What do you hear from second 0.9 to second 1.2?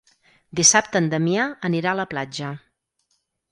en